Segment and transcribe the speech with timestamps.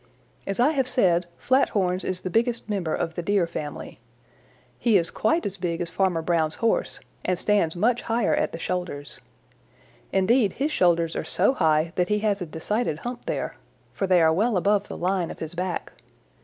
[0.47, 3.99] As I have said, Flathorns is the biggest member of the Deer family.
[4.79, 8.57] He is quite as big as Farmer Brown's Horse and stands much higher at the
[8.57, 9.21] shoulders.
[10.11, 13.57] Indeed, his shoulders are so high that he has a decided hump there,
[13.93, 15.93] for they are well above the line of his back.